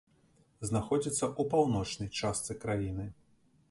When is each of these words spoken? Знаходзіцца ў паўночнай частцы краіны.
Знаходзіцца 0.69 1.23
ў 1.27 1.47
паўночнай 1.53 2.13
частцы 2.19 2.61
краіны. 2.67 3.11